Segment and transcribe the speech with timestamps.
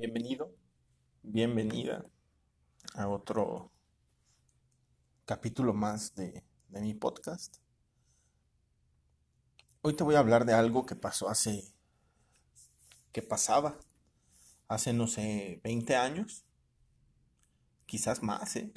[0.00, 0.56] Bienvenido,
[1.22, 2.06] bienvenida
[2.94, 3.70] a otro
[5.26, 7.58] capítulo más de, de, mi podcast.
[9.82, 11.74] Hoy te voy a hablar de algo que pasó hace,
[13.12, 13.78] que pasaba
[14.68, 16.46] hace, no sé, 20 años,
[17.84, 18.72] quizás más, ¿eh?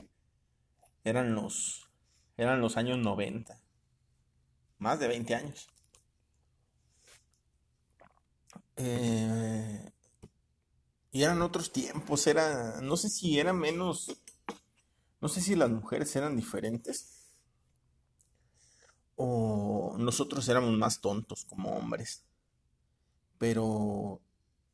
[1.05, 1.89] Eran los,
[2.35, 3.61] eran los años 90,
[4.77, 5.69] más de 20 años.
[8.75, 9.92] Eh,
[11.13, 14.19] y eran otros tiempos, era, no sé si era menos,
[15.21, 17.29] no sé si las mujeres eran diferentes
[19.15, 22.25] o nosotros éramos más tontos como hombres.
[23.37, 24.21] Pero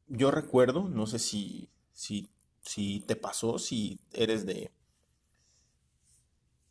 [0.08, 2.30] yo recuerdo, no sé si, si,
[2.62, 4.72] si te pasó, si eres de,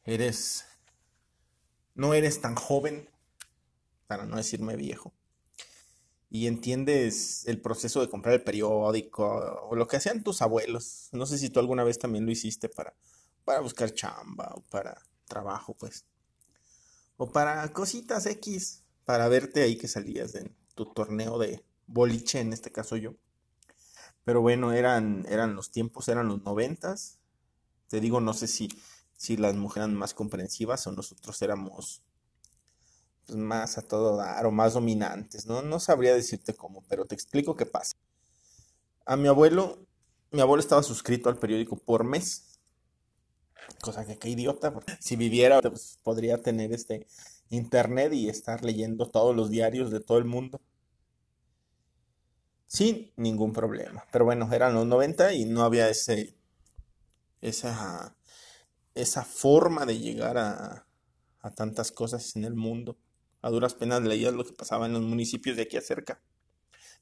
[0.05, 0.65] eres,
[1.95, 3.11] no eres tan joven,
[4.07, 5.13] para no decirme viejo
[6.31, 9.27] y entiendes el proceso de comprar el periódico
[9.71, 11.09] o lo que hacían tus abuelos.
[11.13, 12.95] No sé si tú alguna vez también lo hiciste para,
[13.45, 16.05] para buscar chamba o para trabajo, pues.
[17.17, 22.53] O para cositas X, para verte ahí que salías en tu torneo de boliche, en
[22.53, 23.15] este caso yo.
[24.25, 27.19] Pero bueno, eran, eran los tiempos, eran los noventas.
[27.89, 28.69] Te digo, no sé si,
[29.17, 32.03] si las mujeres eran más comprensivas o nosotros éramos
[33.31, 35.63] más a todo dar o más dominantes, ¿no?
[35.63, 37.97] No sabría decirte cómo, pero te explico qué pasa.
[39.07, 39.87] A mi abuelo,
[40.31, 42.61] mi abuelo estaba suscrito al periódico por mes.
[43.81, 47.07] Cosa que qué idiota, si viviera pues, podría tener este
[47.51, 50.61] internet y estar leyendo todos los diarios de todo el mundo.
[52.67, 54.05] Sin ningún problema.
[54.13, 56.35] Pero bueno, eran los 90 y no había ese
[57.41, 58.15] esa
[58.95, 60.87] esa forma de llegar a,
[61.41, 62.97] a tantas cosas en el mundo.
[63.41, 66.21] A duras penas leías lo que pasaba en los municipios de aquí cerca.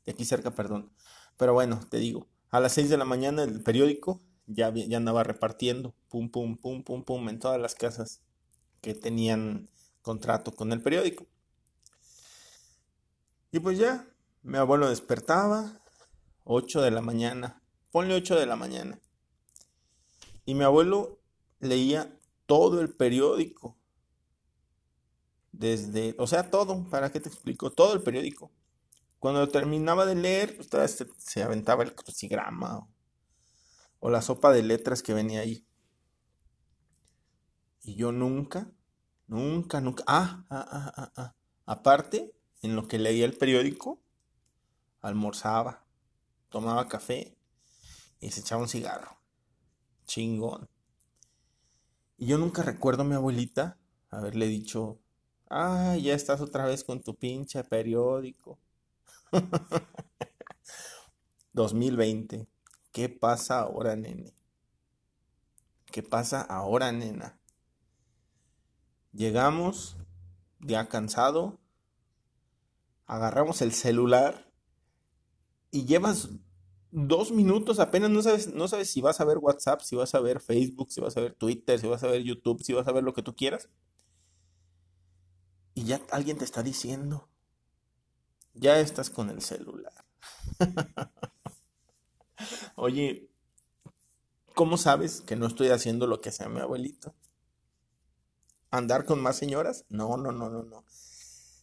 [0.04, 0.92] De aquí cerca, perdón.
[1.36, 5.24] Pero bueno, te digo, a las 6 de la mañana el periódico ya, ya andaba
[5.24, 8.20] repartiendo, pum, pum, pum, pum, pum, en todas las casas
[8.80, 9.68] que tenían
[10.02, 11.26] contrato con el periódico.
[13.50, 14.06] Y pues ya,
[14.42, 15.80] mi abuelo despertaba,
[16.44, 19.00] 8 de la mañana, ponle 8 de la mañana.
[20.44, 21.18] Y mi abuelo
[21.58, 22.16] leía
[22.46, 23.76] todo el periódico
[25.58, 27.70] desde, o sea, todo, ¿para qué te explico?
[27.72, 28.52] Todo el periódico.
[29.18, 32.86] Cuando terminaba de leer, pues se, aventaba el crucigrama
[33.98, 35.66] o, la sopa de letras que venía ahí.
[37.82, 38.70] Y yo nunca,
[39.26, 41.34] nunca, nunca, ah, ah, ah, ah, ah.
[41.64, 44.02] Aparte, en lo que leía el periódico,
[45.00, 45.86] almorzaba,
[46.50, 47.38] tomaba café
[48.20, 49.18] y se echaba un cigarro.
[50.06, 50.68] Chingón.
[52.18, 53.78] Y yo nunca recuerdo a mi abuelita
[54.10, 55.00] haberle dicho,
[55.48, 58.58] Ah, ya estás otra vez con tu pinche periódico.
[61.52, 62.46] 2020.
[62.92, 64.34] ¿Qué pasa ahora, nene?
[65.86, 67.38] ¿Qué pasa ahora, nena?
[69.12, 69.96] Llegamos,
[70.60, 71.58] ya cansado,
[73.06, 74.52] agarramos el celular
[75.70, 76.28] y llevas
[76.90, 80.20] dos minutos apenas, no sabes, no sabes si vas a ver WhatsApp, si vas a
[80.20, 82.92] ver Facebook, si vas a ver Twitter, si vas a ver YouTube, si vas a
[82.92, 83.68] ver lo que tú quieras
[85.76, 87.28] y ya alguien te está diciendo,
[88.54, 89.92] ya estás con el celular.
[92.76, 93.28] Oye,
[94.54, 97.14] ¿cómo sabes que no estoy haciendo lo que hacía mi abuelito?
[98.70, 99.84] ¿Andar con más señoras?
[99.90, 100.82] No, no, no, no, no.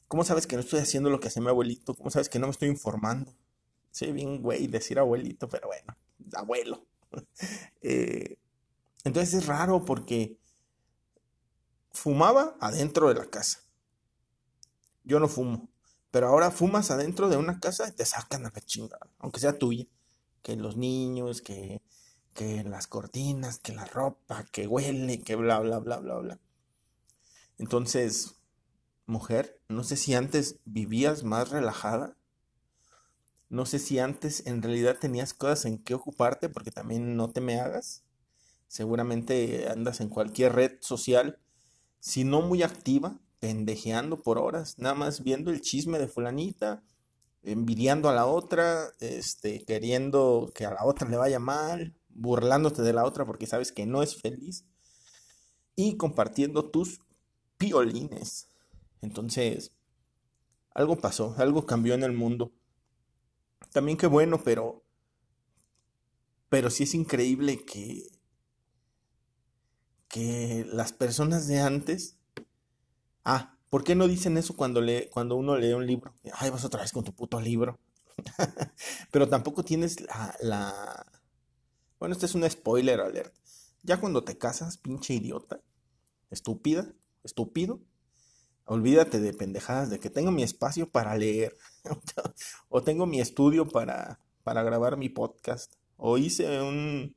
[0.07, 1.95] ¿Cómo sabes que no estoy haciendo lo que hacía mi abuelito?
[1.95, 3.33] ¿Cómo sabes que no me estoy informando?
[3.89, 5.97] Sí, bien, güey, decir abuelito, pero bueno,
[6.33, 6.85] abuelo.
[7.85, 8.37] Eh,
[9.03, 10.39] entonces es raro porque
[11.91, 13.63] fumaba adentro de la casa
[15.03, 15.69] yo no fumo.
[16.11, 19.57] Pero ahora fumas adentro de una casa y te sacan a la chingada, aunque sea
[19.57, 19.87] tuya.
[20.41, 21.81] Que los niños, que,
[22.33, 26.39] que las cortinas, que la ropa, que huele, que bla, bla, bla, bla, bla.
[27.57, 28.35] Entonces,
[29.05, 32.15] mujer, no sé si antes vivías más relajada.
[33.49, 37.41] No sé si antes en realidad tenías cosas en que ocuparte, porque también no te
[37.41, 38.03] me hagas.
[38.67, 41.39] Seguramente andas en cualquier red social,
[41.99, 46.81] si no muy activa, pendejeando por horas, nada más viendo el chisme de fulanita,
[47.41, 52.93] envidiando a la otra, este, queriendo que a la otra le vaya mal, burlándote de
[52.93, 54.63] la otra porque sabes que no es feliz
[55.75, 57.01] y compartiendo tus
[57.57, 58.47] piolines.
[59.01, 59.73] Entonces,
[60.73, 62.53] algo pasó, algo cambió en el mundo.
[63.73, 64.85] También qué bueno, pero
[66.47, 68.07] pero sí es increíble que
[70.07, 72.22] que las personas de antes
[73.23, 76.13] Ah, ¿por qué no dicen eso cuando, lee, cuando uno lee un libro?
[76.33, 77.79] Ay, vas otra vez con tu puto libro.
[79.11, 79.97] Pero tampoco tienes
[80.41, 81.05] la.
[81.99, 83.33] Bueno, este es un spoiler alert.
[83.81, 85.61] Ya cuando te casas, pinche idiota,
[86.29, 86.93] estúpida,
[87.23, 87.81] estúpido,
[88.65, 91.55] olvídate de pendejadas, de que tengo mi espacio para leer,
[92.69, 97.15] o tengo mi estudio para, para grabar mi podcast, o hice un,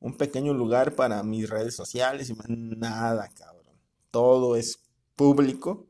[0.00, 3.76] un pequeño lugar para mis redes sociales y nada, cabrón.
[4.10, 4.80] Todo es
[5.20, 5.86] público.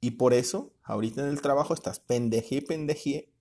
[0.00, 3.32] Y por eso, ahorita en el trabajo estás pendeje y pendeje.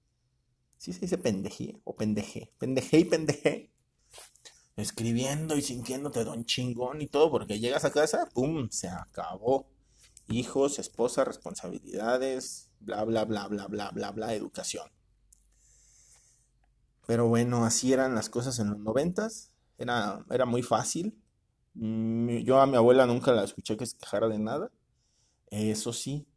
[0.80, 2.52] ¿Sí se dice pendeje o pendeje?
[2.58, 3.72] Pendeje y pendeje.
[4.76, 8.70] Escribiendo y sintiéndote don chingón y todo, porque llegas a casa, ¡pum!
[8.72, 9.70] Se acabó.
[10.30, 14.90] Hijos, esposa, responsabilidades, bla, bla, bla, bla, bla, bla, bla, educación.
[17.06, 19.52] Pero bueno, así eran las cosas en los noventas.
[19.78, 21.22] Era, era muy fácil.
[21.74, 24.72] Yo a mi abuela nunca la escuché que se quejara de nada.
[25.50, 26.28] Eso sí,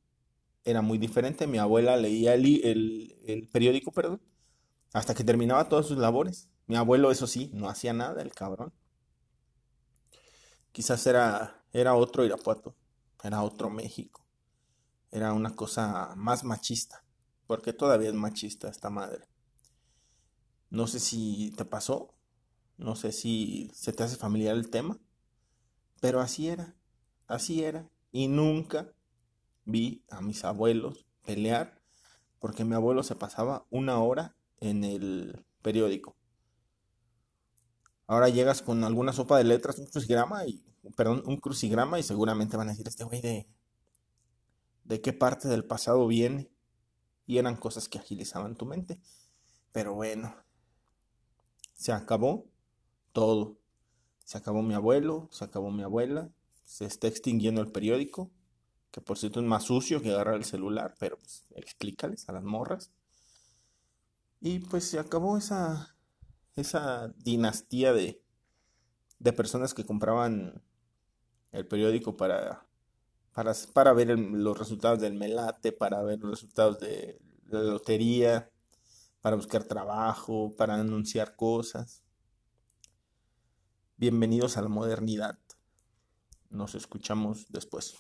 [0.65, 1.47] era muy diferente.
[1.47, 4.21] Mi abuela leía el, el, periódico, perdón,
[4.93, 6.49] hasta que terminaba todas sus labores.
[6.67, 8.73] Mi abuelo, eso sí, no hacía nada, el cabrón.
[10.73, 12.75] Quizás era, era otro Irapuato,
[13.23, 14.27] era otro México.
[15.11, 17.05] Era una cosa más machista,
[17.47, 19.29] porque todavía es machista esta madre.
[20.71, 22.15] No sé si te pasó,
[22.79, 24.99] no sé si se te hace familiar el tema,
[26.05, 26.77] pero así era,
[27.29, 27.89] así era.
[28.13, 28.93] Y nunca
[29.65, 31.81] vi a mis abuelos pelear
[32.41, 36.15] porque mi abuelo se pasaba una hora en el periódico.
[38.07, 40.63] Ahora llegas con alguna sopa de letras, un crucigrama y,
[40.95, 43.49] perdón, un crucigrama y seguramente van a decir este güey de,
[44.85, 46.51] de qué parte del pasado viene.
[47.25, 49.01] Y eran cosas que agilizaban tu mente.
[49.73, 50.37] Pero bueno,
[51.73, 52.45] se acabó
[53.15, 53.64] todo.
[54.25, 56.31] Se acabó mi abuelo, se acabó mi abuela,
[56.65, 58.31] se está extinguiendo el periódico,
[58.91, 62.45] que por cierto es más sucio que agarrar el celular, pero pues explícales a las
[62.45, 62.91] morras.
[64.41, 65.97] Y pues se acabó esa,
[66.57, 68.23] esa dinastía de,
[69.19, 70.63] de personas que compraban
[71.53, 72.67] el periódico para,
[73.33, 78.51] para, para ver los resultados del melate, para ver los resultados de la lotería,
[79.21, 82.04] para buscar trabajo, para anunciar cosas.
[84.05, 85.39] Bienvenidos a la modernidad.
[86.51, 87.95] Nos escuchamos después.